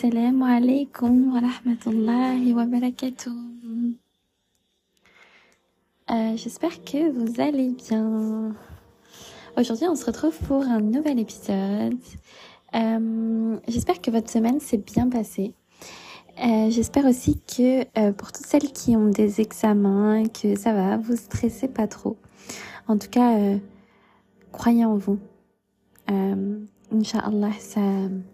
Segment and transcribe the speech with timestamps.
[0.00, 3.32] Alaikum wa rahmatullahi wa barakatuh.
[6.10, 8.54] Euh, J'espère que vous allez bien.
[9.56, 11.98] Aujourd'hui, on se retrouve pour un nouvel épisode.
[12.76, 15.52] Euh, J'espère que votre semaine s'est bien passée.
[16.46, 20.96] Euh, J'espère aussi que euh, pour toutes celles qui ont des examens, que ça va,
[20.96, 22.16] vous stressez pas trop.
[22.86, 23.36] En tout cas,
[24.52, 25.18] croyez en vous.
[26.90, 27.80] Inch'Allah, ça,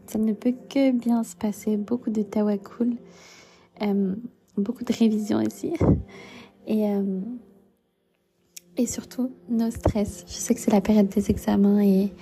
[0.06, 1.76] ça ne peut que bien se passer.
[1.76, 2.96] Beaucoup de tawakkul,
[3.82, 4.14] euh,
[4.56, 5.72] beaucoup de révision ici.
[6.66, 7.20] Et, euh,
[8.77, 10.24] et surtout, no stress.
[10.28, 12.12] Je sais que c'est la période des examens et,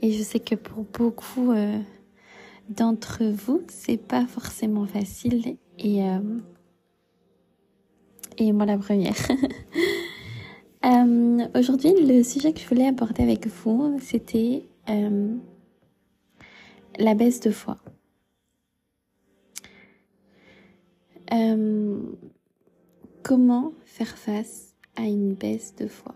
[0.00, 1.78] et je sais que pour beaucoup euh,
[2.70, 5.56] d'entre vous, c'est pas forcément facile.
[5.78, 6.38] Et, euh,
[8.38, 9.16] et moi la première.
[11.54, 14.64] Aujourd'hui, le sujet que je voulais aborder avec vous, c'était
[16.98, 17.78] la baisse de foi.
[21.32, 22.00] Euh,
[23.22, 26.14] comment faire face à une baisse de foi?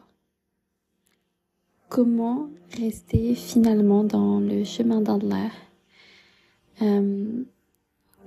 [1.88, 5.50] Comment rester finalement dans le chemin d'Allah
[6.82, 7.44] Euh,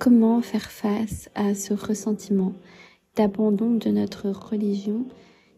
[0.02, 2.54] Comment faire face à ce ressentiment
[3.16, 5.06] d'abandon de notre religion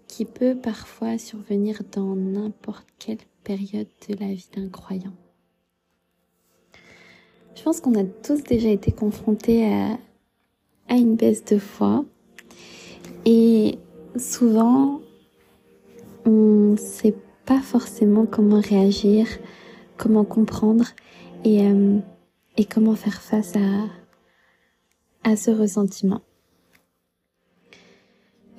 [0.10, 5.14] qui peut parfois survenir dans n'importe quelle période de la vie d'un croyant?
[7.56, 9.98] Je pense qu'on a tous déjà été confrontés à,
[10.90, 12.06] à une baisse de foi
[13.26, 13.78] et
[14.18, 15.02] souvent
[16.26, 17.16] on ne sait
[17.46, 19.28] pas forcément comment réagir,
[19.98, 20.86] comment comprendre
[21.44, 22.00] et, euh,
[22.58, 23.88] et comment faire face à,
[25.24, 26.22] à ce ressentiment.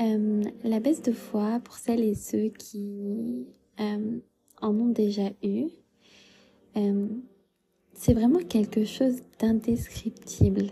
[0.01, 3.47] Euh, la baisse de foi, pour celles et ceux qui
[3.81, 4.19] euh,
[4.61, 5.67] en ont déjà eu,
[6.77, 7.07] euh,
[8.05, 10.67] c'est vraiment quelque chose d'indescriptible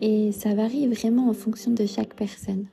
[0.00, 2.66] et ça varie vraiment en fonction de chaque personne.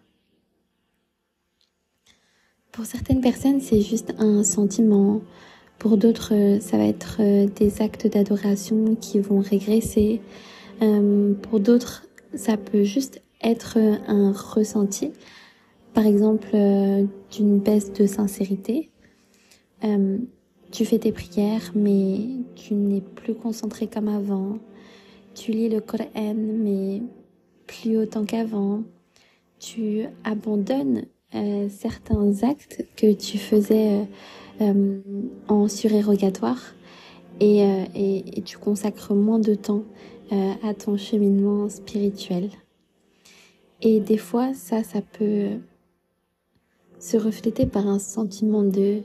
[2.71, 5.21] Pour certaines personnes, c'est juste un sentiment.
[5.77, 10.19] Pour d'autres, euh, ça va être euh, des actes d'adoration qui vont régresser.
[10.81, 15.11] Euh, pour d'autres, ça peut juste être un ressenti,
[15.93, 18.89] par exemple euh, d'une baisse de sincérité.
[19.83, 20.17] Euh,
[20.75, 22.19] tu fais tes prières, mais
[22.55, 24.59] tu n'es plus concentré comme avant.
[25.33, 27.01] Tu lis le Coran, mais
[27.65, 28.83] plus autant qu'avant.
[29.57, 34.03] Tu abandonnes euh, certains actes que tu faisais euh,
[34.61, 34.99] euh,
[35.47, 36.75] en surérogatoire
[37.39, 39.83] et, tu consacres moins de temps
[40.31, 42.49] à ton cheminement spirituel.
[43.81, 45.51] Et des fois, ça, ça peut
[46.99, 49.01] se refléter par un sentiment de,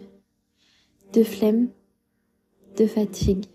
[1.13, 1.69] de flemme,
[2.77, 3.47] de fatigue.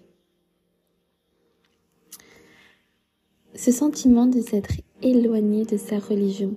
[3.53, 6.55] Ce sentiment de s'être éloigné de sa religion,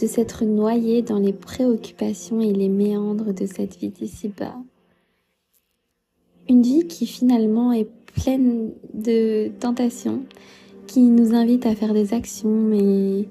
[0.00, 4.56] de s'être noyé dans les préoccupations et les méandres de cette vie d'ici-bas.
[6.48, 10.24] Une vie qui finalement est pleine de tentations,
[10.88, 13.28] qui nous invite à faire des actions, mais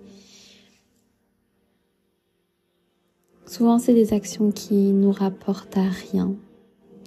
[3.46, 6.34] souvent c'est des actions qui nous rapportent à rien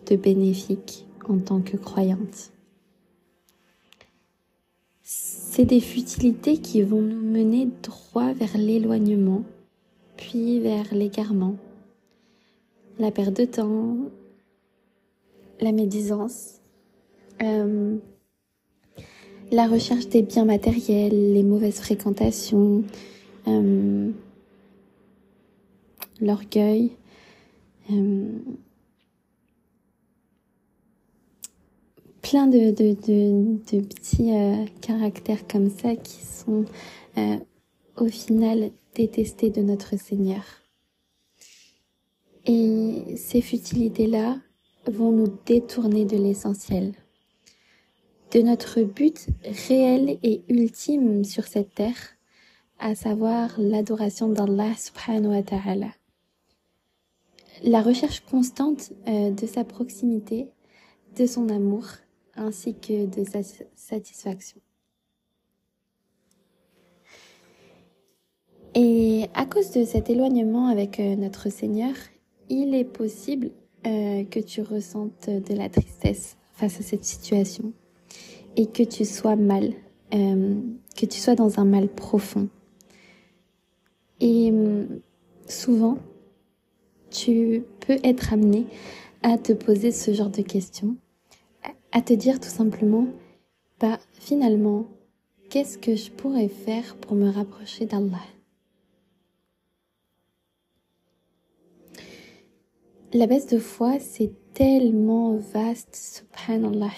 [0.06, 2.53] de bénéfique en tant que croyante.
[5.03, 9.43] C'est des futilités qui vont nous mener droit vers l'éloignement,
[10.16, 11.56] puis vers l'égarement,
[12.99, 13.97] la perte de temps,
[15.61, 16.61] la médisance,
[17.43, 17.97] euh,
[19.50, 22.84] la recherche des biens matériels, les mauvaises fréquentations,
[23.47, 24.11] euh,
[26.21, 26.93] l'orgueil,
[27.93, 28.28] euh,
[32.28, 36.64] plein de, de, de, de petits euh, caractères comme ça qui sont
[37.19, 37.37] euh,
[37.97, 40.42] au final détestés de notre Seigneur.
[42.44, 44.38] Et ces futilités-là
[44.88, 46.95] vont nous détourner de l'essentiel,
[48.33, 49.28] de notre but
[49.68, 52.16] réel et ultime sur cette terre,
[52.80, 55.91] à savoir l'adoration d'Allah subhanahu wa ta'ala.
[57.62, 60.48] La recherche constante euh, de sa proximité,
[61.16, 61.84] de son amour,
[62.36, 63.41] ainsi que de sa
[63.74, 64.60] satisfaction.
[68.74, 71.94] Et à cause de cet éloignement avec euh, notre Seigneur,
[72.50, 73.50] il est possible
[73.86, 77.72] euh, que tu ressentes de la tristesse face à cette situation
[78.56, 79.72] et que tu sois mal,
[80.12, 80.60] euh,
[80.94, 82.50] que tu sois dans un mal profond.
[84.21, 84.53] Et
[85.47, 85.98] souvent,
[87.10, 88.66] tu peux être amené
[89.22, 90.97] à te poser ce genre de questions,
[91.92, 93.06] à te dire tout simplement,
[93.80, 94.86] bah finalement,
[95.50, 98.22] qu'est-ce que je pourrais faire pour me rapprocher d'Allah?
[103.12, 106.92] La baisse de foi, c'est tellement vaste, subhanallah,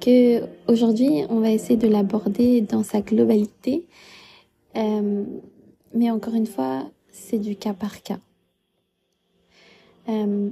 [0.00, 3.86] que aujourd'hui, on va essayer de l'aborder dans sa globalité.
[4.76, 5.24] Euh,
[5.94, 8.18] mais encore une fois, c'est du cas par cas.
[10.08, 10.50] Euh,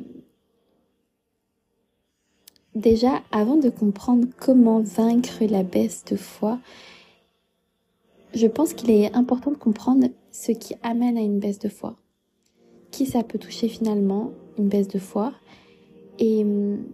[2.78, 6.58] déjà, avant de comprendre comment vaincre la baisse de foi,
[8.34, 11.96] je pense qu'il est important de comprendre ce qui amène à une baisse de foi.
[12.90, 15.32] Qui ça peut toucher finalement, une baisse de foi?
[16.18, 16.84] Et hum,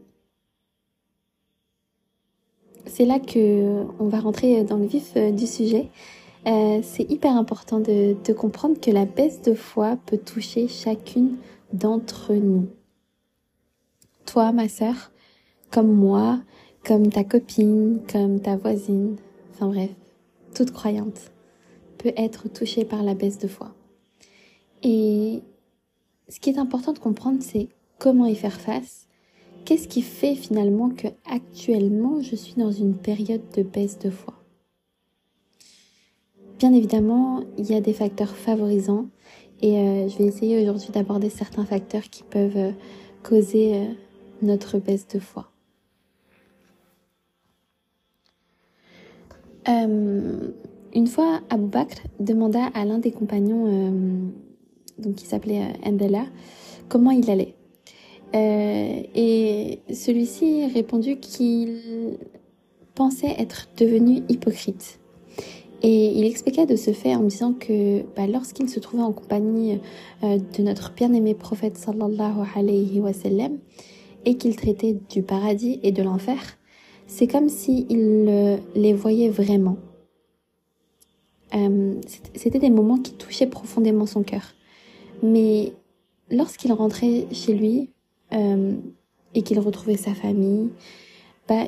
[2.86, 5.88] c'est là que on va rentrer dans le vif euh, du sujet.
[6.46, 11.36] Euh, c'est hyper important de, de comprendre que la baisse de foi peut toucher chacune
[11.72, 12.68] d'entre nous.
[14.26, 15.10] Toi, ma sœur,
[15.74, 16.40] comme moi,
[16.84, 19.16] comme ta copine, comme ta voisine,
[19.50, 19.90] enfin bref,
[20.54, 21.32] toute croyante
[21.98, 23.74] peut être touchée par la baisse de foi.
[24.84, 25.42] Et
[26.28, 27.68] ce qui est important de comprendre, c'est
[27.98, 29.08] comment y faire face.
[29.64, 34.34] Qu'est-ce qui fait finalement que actuellement je suis dans une période de baisse de foi?
[36.60, 39.06] Bien évidemment, il y a des facteurs favorisants
[39.60, 42.72] et euh, je vais essayer aujourd'hui d'aborder certains facteurs qui peuvent euh,
[43.24, 43.86] causer euh,
[44.40, 45.50] notre baisse de foi.
[49.66, 54.02] Une fois, Abou Bakr demanda à l'un des compagnons,
[54.98, 56.26] donc qui s'appelait Mbella,
[56.88, 57.54] comment il allait.
[58.34, 62.18] et celui-ci répondit qu'il
[62.94, 65.00] pensait être devenu hypocrite.
[65.86, 69.80] Et il expliqua de ce fait en disant que bah, lorsqu'il se trouvait en compagnie
[70.22, 73.58] euh, de notre bien-aimé prophète sallallahu alayhi wa sallam
[74.24, 76.38] et qu'il traitait du paradis et de l'enfer,
[77.06, 79.76] c'est comme s'il il les voyait vraiment.
[81.54, 81.94] Euh,
[82.34, 84.54] C'était des moments qui touchaient profondément son cœur.
[85.22, 85.72] Mais
[86.30, 87.90] lorsqu'il rentrait chez lui
[88.32, 88.74] euh,
[89.34, 90.70] et qu'il retrouvait sa famille,
[91.48, 91.64] bah,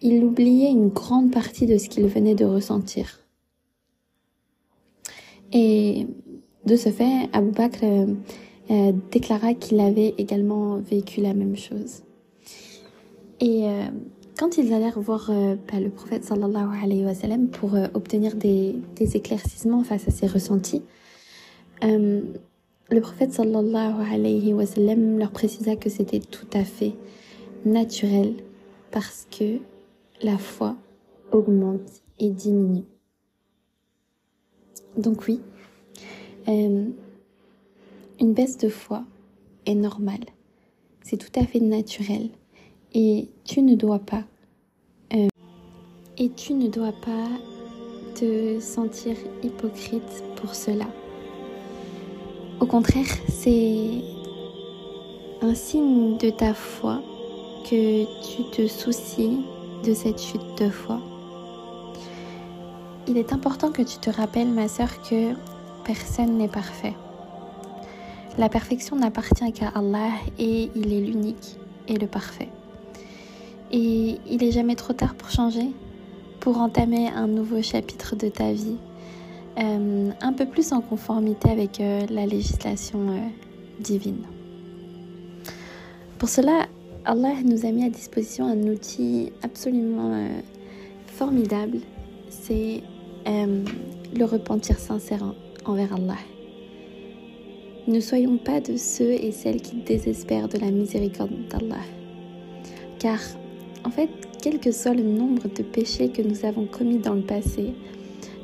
[0.00, 3.20] il oubliait une grande partie de ce qu'il venait de ressentir.
[5.52, 6.06] Et
[6.64, 8.06] de ce fait, Abou Bakr euh,
[8.70, 12.02] euh, déclara qu'il avait également vécu la même chose.
[13.42, 13.84] Euh,
[14.38, 19.16] quand ils allèrent voir bah, le prophète sallallahu alayhi wa sallam pour obtenir des, des,
[19.16, 20.82] éclaircissements face à ses ressentis,
[21.82, 26.92] le prophète sallallahu alayhi wa sallam leur précisa que c'était tout à fait
[27.64, 28.34] naturel
[28.90, 29.58] parce que
[30.22, 30.76] la foi
[31.32, 32.84] augmente et diminue.
[34.96, 35.40] Donc oui,
[36.48, 36.86] euh,
[38.20, 39.04] une baisse de foi
[39.66, 40.24] est normale.
[41.02, 42.30] C'est tout à fait naturel.
[42.98, 44.22] Et tu ne dois pas.
[45.12, 45.28] Euh,
[46.16, 47.28] et tu ne dois pas
[48.14, 50.86] te sentir hypocrite pour cela.
[52.58, 54.00] Au contraire, c'est
[55.42, 57.02] un signe de ta foi
[57.68, 59.44] que tu te soucies
[59.84, 60.98] de cette chute de foi.
[63.06, 65.34] Il est important que tu te rappelles, ma sœur, que
[65.84, 66.94] personne n'est parfait.
[68.38, 71.58] La perfection n'appartient qu'à Allah et il est l'unique
[71.88, 72.48] et le parfait.
[73.72, 75.72] Et il est jamais trop tard pour changer,
[76.40, 78.76] pour entamer un nouveau chapitre de ta vie,
[79.58, 83.18] euh, un peu plus en conformité avec euh, la législation euh,
[83.80, 84.24] divine.
[86.18, 86.66] Pour cela,
[87.04, 90.28] Allah nous a mis à disposition un outil absolument
[91.06, 91.78] formidable,
[92.28, 92.82] c'est
[93.26, 96.16] le repentir sincère envers Allah.
[97.86, 101.84] Ne soyons pas de ceux et celles qui désespèrent de la miséricorde d'Allah.
[102.98, 103.20] Car,
[103.86, 104.10] en fait,
[104.42, 107.72] quel que soit le nombre de péchés que nous avons commis dans le passé,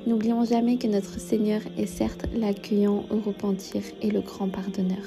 [0.06, 5.02] n'oublions jamais que notre Seigneur est certes l'accueillant au repentir et le grand pardonneur.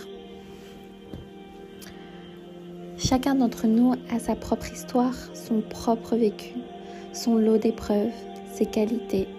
[2.97, 6.53] Chacun d'entre nous a sa propre histoire, son propre vécu,
[7.13, 8.11] son lot d'épreuves,
[8.51, 9.29] ses qualités,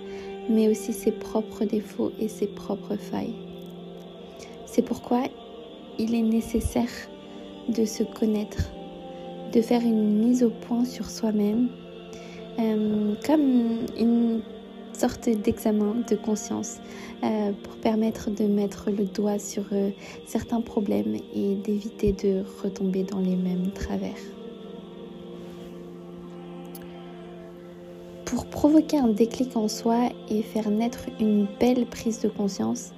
[0.48, 3.36] mais aussi ses propres défauts et ses propres failles.
[4.64, 5.24] C'est pourquoi
[5.98, 6.88] il est nécessaire
[7.68, 8.70] de se connaître,
[9.56, 11.70] de faire une mise au point sur soi-même,
[12.58, 14.42] euh, comme une
[14.92, 16.76] sorte d'examen de conscience
[17.24, 19.88] euh, pour permettre de mettre le doigt sur euh,
[20.26, 24.20] certains problèmes et d'éviter de retomber dans les mêmes travers.
[28.26, 32.92] Pour provoquer un déclic en soi et faire naître une belle prise de conscience,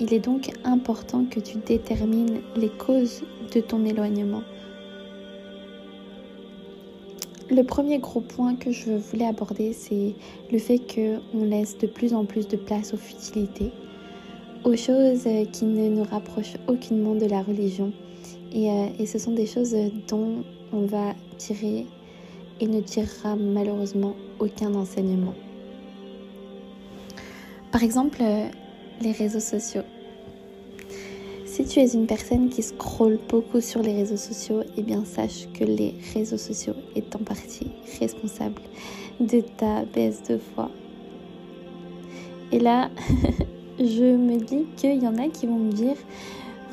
[0.00, 3.22] il est donc important que tu détermines les causes
[3.54, 4.42] de ton éloignement.
[7.50, 10.14] Le premier gros point que je voulais aborder, c'est
[10.52, 13.72] le fait qu'on laisse de plus en plus de place aux futilités,
[14.64, 17.92] aux choses qui ne nous rapprochent aucunement de la religion.
[18.52, 19.74] Et, euh, et ce sont des choses
[20.08, 21.86] dont on va tirer
[22.60, 25.34] et ne tirera malheureusement aucun enseignement.
[27.72, 28.48] Par exemple, euh,
[29.00, 29.82] les réseaux sociaux.
[31.60, 35.46] Si tu es une personne qui scrolle beaucoup sur les réseaux sociaux, eh bien sache
[35.52, 38.62] que les réseaux sociaux est en partie responsable
[39.20, 40.70] de ta baisse de foi.
[42.50, 42.88] Et là,
[43.78, 45.96] je me dis qu'il y en a qui vont me dire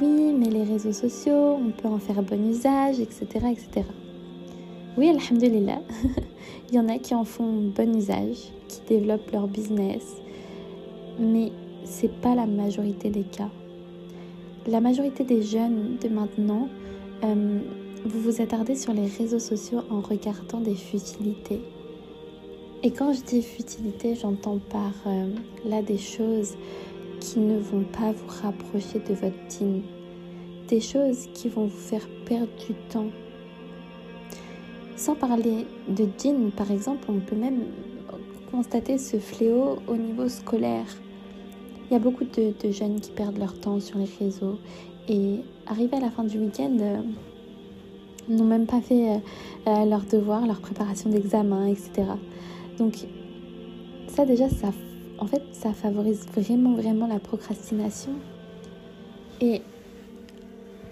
[0.02, 3.26] oui, mais les réseaux sociaux, on peut en faire bon usage, etc.
[3.52, 3.86] etc.
[4.98, 5.82] Oui, alhamdulillah,
[6.70, 8.38] il y en a qui en font bon usage,
[8.70, 10.16] qui développent leur business,
[11.20, 11.52] mais
[11.84, 13.50] c'est pas la majorité des cas
[14.68, 16.68] la majorité des jeunes de maintenant,
[17.24, 17.60] euh,
[18.06, 21.62] vous vous attardez sur les réseaux sociaux en regardant des futilités.
[22.84, 25.30] Et quand je dis futilité, j'entends par euh,
[25.66, 26.56] là des choses
[27.20, 29.82] qui ne vont pas vous rapprocher de votre dîne.
[30.68, 33.10] Des choses qui vont vous faire perdre du temps.
[34.98, 37.62] Sans parler de dîne, par exemple, on peut même
[38.52, 40.88] constater ce fléau au niveau scolaire.
[41.90, 44.60] Il y a beaucoup de, jeunes qui perdent leur temps sur les réseaux
[45.08, 46.98] et arrivés à la fin du week-end, euh,
[48.28, 49.18] n'ont même pas fait euh,
[49.68, 52.10] euh, leur devoir, leur préparation d'examen, etc.
[52.78, 52.96] Donc
[54.10, 54.74] ça déjà, ça,
[55.18, 58.12] en fait, ça favorise vraiment, vraiment la procrastination.
[59.40, 59.62] Et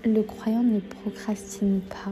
[0.05, 2.11] le croyant ne procrastine pas.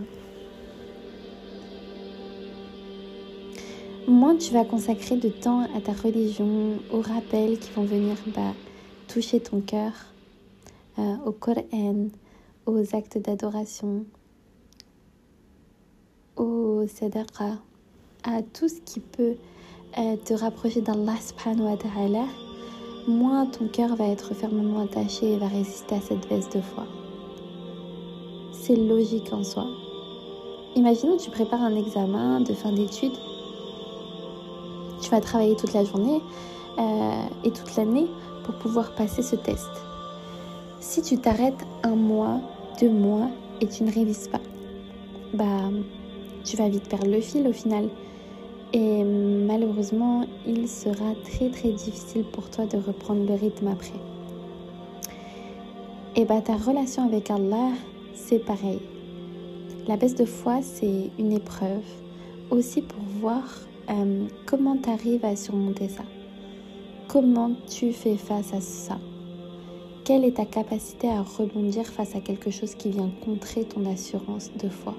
[4.07, 8.41] Moins tu vas consacrer de temps à ta religion, aux rappels qui vont venir bah,
[9.13, 9.91] toucher ton cœur
[10.97, 12.07] euh, au Coran,
[12.65, 14.05] aux actes d'adoration,
[16.35, 17.59] au sadaqa,
[18.23, 19.35] à tout ce qui peut
[19.99, 22.25] euh, te rapprocher d'Allah subhanahu wa ta'ala,
[23.07, 26.87] moins ton cœur va être fermement attaché et va résister à cette baisse de foi.
[28.51, 29.67] C'est logique en soi.
[30.75, 33.19] Imaginons que tu prépares un examen de fin d'études.
[35.03, 36.19] Tu vas travailler toute la journée
[36.79, 38.07] euh, et toute l'année
[38.43, 39.69] pour pouvoir passer ce test.
[40.79, 42.41] Si tu t'arrêtes un mois,
[42.79, 43.29] deux mois
[43.61, 44.41] et tu ne révises pas,
[45.33, 45.69] bah
[46.43, 47.87] tu vas vite perdre le fil au final.
[48.73, 53.99] Et malheureusement, il sera très très difficile pour toi de reprendre le rythme après.
[56.15, 57.69] Et bah ta relation avec Allah,
[58.13, 58.79] c'est pareil.
[59.87, 61.83] La baisse de foi, c'est une épreuve
[62.49, 63.43] aussi pour voir
[63.89, 66.03] euh, comment tu arrives à surmonter ça.
[67.13, 68.97] Comment tu fais face à ça?
[70.03, 74.49] Quelle est ta capacité à rebondir face à quelque chose qui vient contrer ton assurance
[74.59, 74.95] de foi?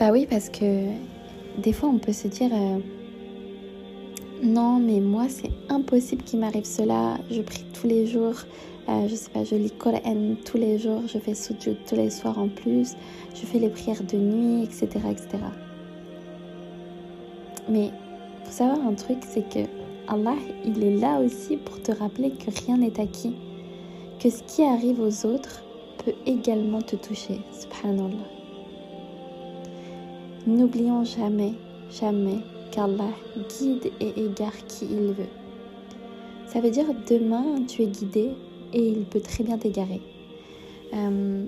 [0.00, 0.88] Bah oui, parce que
[1.56, 2.78] des fois on peut se dire euh,
[4.42, 7.16] non, mais moi c'est impossible qu'il m'arrive cela.
[7.30, 8.42] Je prie tous les jours,
[8.88, 12.10] euh, je sais pas, je lis Coran tous les jours, je fais sujud tous les
[12.10, 12.96] soirs en plus,
[13.36, 15.38] je fais les prières de nuit, etc., etc.
[17.68, 17.92] Mais
[18.48, 19.68] faut savoir un truc, c'est que
[20.08, 23.36] Allah, il est là aussi pour te rappeler que rien n'est acquis,
[24.18, 25.62] que ce qui arrive aux autres
[26.02, 27.40] peut également te toucher.
[27.52, 28.16] Subhanallah.
[30.46, 31.52] N'oublions jamais,
[31.90, 32.38] jamais
[32.70, 33.12] qu'Allah
[33.58, 35.32] guide et égare qui il veut.
[36.46, 38.30] Ça veut dire demain tu es guidé
[38.72, 40.00] et il peut très bien t'égarer.
[40.94, 41.44] Euh,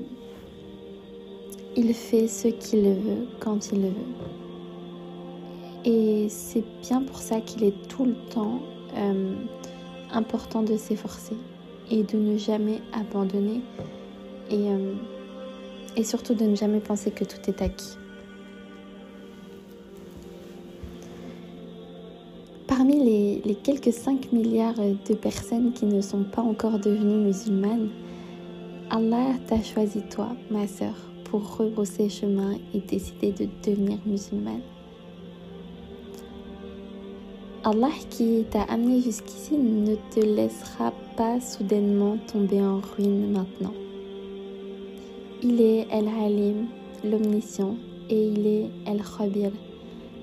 [1.77, 4.40] il fait ce qu'il veut quand il le veut.
[5.85, 8.61] Et c'est bien pour ça qu'il est tout le temps
[8.97, 9.35] euh,
[10.13, 11.37] important de s'efforcer
[11.91, 13.61] et de ne jamais abandonner
[14.51, 14.95] et, euh,
[15.97, 17.97] et surtout de ne jamais penser que tout est acquis.
[22.67, 27.89] Parmi les, les, quelques 5 milliards de personnes qui ne sont pas encore devenues musulmanes,
[28.91, 30.95] Allah t'a choisi toi, ma sœur,
[31.25, 34.63] pour rebrousser chemin et décider de devenir musulmane.
[37.63, 43.75] Allah qui t'a amené jusqu'ici ne te laissera pas soudainement tomber en ruine maintenant.
[45.43, 46.69] Il est El-Halim,
[47.05, 47.77] l'omniscient,
[48.09, 49.51] et il est El-Khabir,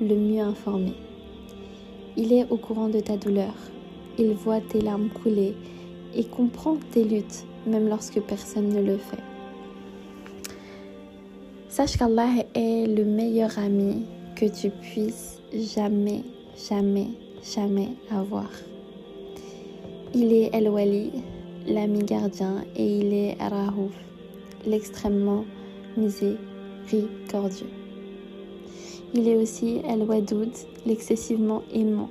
[0.02, 0.94] le mieux informé.
[2.16, 3.54] Il est au courant de ta douleur,
[4.18, 5.54] il voit tes larmes couler
[6.16, 9.22] et comprend tes luttes, même lorsque personne ne le fait.
[11.70, 16.24] Sache qu'Allah est le meilleur ami que tu puisses jamais,
[16.68, 17.10] jamais
[17.44, 18.50] jamais avoir.
[20.14, 21.12] Il est El-Wali,
[21.68, 23.94] l'ami gardien, et il est Rahouf,
[24.66, 25.46] l'extrêmement
[25.98, 27.70] miséricordieux.
[29.14, 30.52] Il est aussi El Wadoud,
[30.86, 32.10] l'excessivement aimant.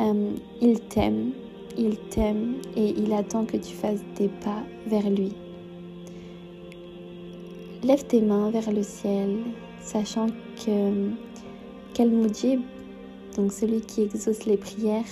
[0.00, 0.30] Euh,
[0.62, 1.32] il t'aime,
[1.76, 5.32] il t'aime et il attend que tu fasses des pas vers lui.
[7.82, 9.36] Lève tes mains vers le ciel,
[9.82, 10.28] sachant
[10.64, 11.10] que
[11.92, 12.60] quel Mujib,
[13.36, 15.04] donc celui qui exauce les prières,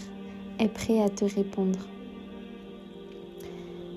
[0.58, 1.78] est prêt à te répondre.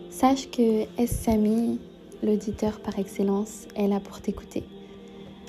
[0.10, 1.80] Sache que S-Sami,
[2.22, 4.64] l'auditeur par excellence, est là pour t'écouter.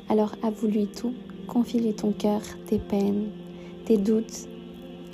[0.08, 1.12] Alors avoue-lui tout,
[1.46, 3.30] confie-lui ton cœur, tes peines,
[3.84, 4.48] tes doutes,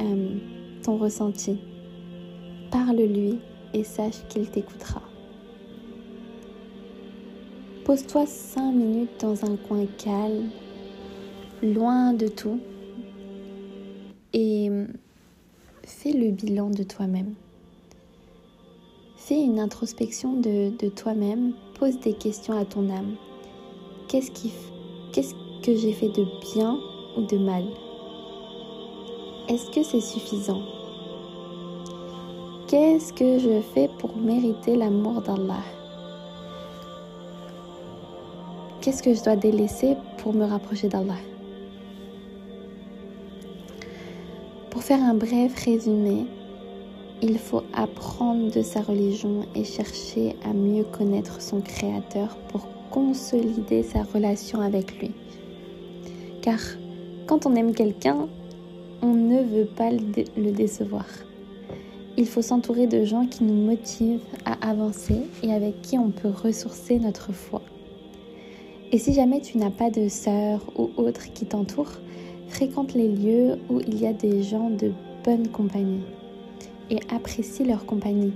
[0.01, 0.37] euh,
[0.83, 1.59] ton ressenti.
[2.71, 3.39] Parle-lui
[3.75, 5.03] et sache qu'il t'écoutera.
[7.85, 10.51] Pose-toi cinq minutes dans un coin calme,
[11.63, 12.61] loin de tout,
[14.33, 14.71] et
[15.85, 17.35] fais le bilan de toi-même.
[19.17, 23.17] Fais une introspection de, toi-même, pose des questions à ton âme.
[24.09, 26.79] Qu'est-ce que j'ai fait de bien
[27.17, 27.65] ou de mal?
[29.49, 30.63] Est-ce que c'est suffisant?
[32.69, 35.63] Qu'est-ce que je fais pour mériter l'amour d'Allah?
[38.81, 41.17] Qu'est-ce que je dois délaisser pour me rapprocher d'Allah?
[44.79, 46.25] Pour faire un bref résumé,
[47.21, 53.83] il faut apprendre de sa religion et chercher à mieux connaître son Créateur pour consolider
[53.83, 55.11] sa relation avec lui.
[56.43, 56.61] Car
[57.27, 58.29] quand on aime quelqu'un,
[59.03, 61.07] on ne veut pas le décevoir.
[62.17, 66.31] Il faut s'entourer de gens qui nous motivent à avancer et avec qui on peut
[66.31, 67.63] ressourcer notre foi.
[68.93, 71.95] Et si jamais tu n'as pas de sœur ou autre qui t'entoure,
[72.49, 74.93] fréquente les lieux où il y a des gens de
[75.25, 76.03] bonne compagnie
[76.91, 78.33] et apprécie leur compagnie.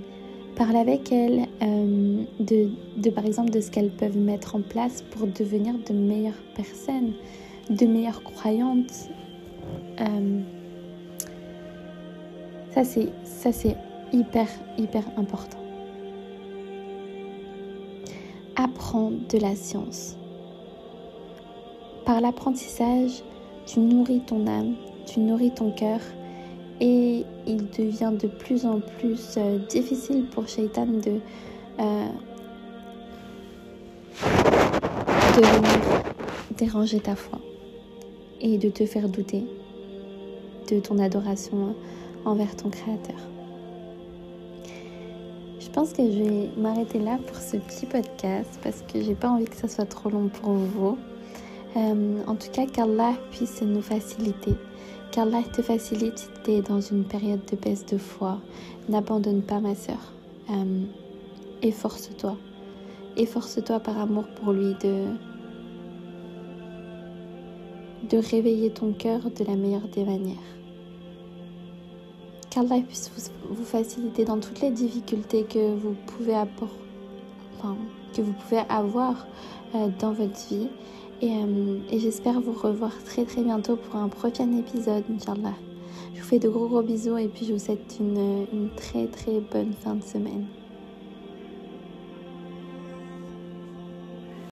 [0.55, 5.25] Parle avec elles euh, de, par exemple de ce qu'elles peuvent mettre en place pour
[5.27, 7.13] devenir de meilleures personnes,
[7.69, 9.09] de meilleures croyantes.
[9.99, 10.41] Euh,
[12.71, 13.75] ça c'est ça c'est
[14.11, 15.57] hyper hyper important.
[18.55, 20.15] Apprends de la science.
[22.05, 23.23] Par l'apprentissage,
[23.65, 25.99] tu nourris ton âme, tu nourris ton cœur
[26.79, 31.19] et il devient de plus en plus euh, difficile pour Shaitan de,
[31.79, 32.07] euh,
[35.37, 36.03] de venir
[36.57, 37.39] déranger ta foi
[38.41, 39.45] et de te faire douter
[40.69, 41.75] de ton adoration
[42.25, 43.15] envers ton Créateur.
[45.59, 49.29] Je pense que je vais m'arrêter là pour ce petit podcast parce que j'ai pas
[49.29, 50.97] envie que ça soit trop long pour vous.
[51.75, 54.53] Euh, en tout cas, qu'Allah puisse nous faciliter.
[55.11, 56.29] Qu'Allah te facilite
[56.67, 58.39] dans une période de baisse de foi.
[58.89, 60.13] N'abandonne pas, ma soeur.
[60.51, 60.83] Euh,
[61.61, 62.35] efforce-toi.
[63.17, 65.05] Efforce-toi par amour pour lui de,
[68.09, 70.37] de réveiller ton cœur de la meilleure des manières.
[72.51, 73.11] Qu'Allah puisse
[73.49, 76.35] vous, faciliter dans toutes les difficultés que vous pouvez,
[78.15, 79.25] que vous pouvez avoir
[79.73, 80.67] euh, dans votre vie
[81.23, 85.53] euh, et, j'espère vous revoir très très bientôt pour un prochain épisode, Inch'Allah.
[86.13, 89.07] Je vous fais de gros gros bisous et puis je vous souhaite une, une très
[89.07, 90.45] très bonne fin de semaine.